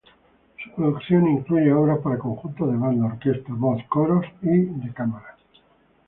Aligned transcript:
Su 0.63 0.71
producción 0.71 1.27
incluye 1.27 1.71
obras 1.71 1.99
para 1.99 2.17
conjuntos 2.17 2.71
de 2.71 2.75
banda, 2.75 3.05
orquesta, 3.05 3.53
voz, 3.53 3.79
coros 3.87 4.25
y 4.41 4.47
de 4.47 4.91
cámara. 4.95 5.37